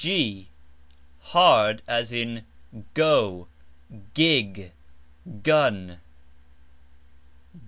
g 0.03 0.49
hard, 1.25 1.83
as 1.87 2.11
in 2.11 2.43
Go, 2.95 3.47
GiG, 4.15 4.71
Gun. 5.43 5.99